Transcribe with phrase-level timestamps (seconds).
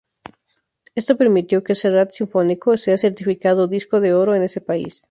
[0.95, 4.95] Esto permitió que "Serrat sinfónico" sea certificado disco de oro en ese país.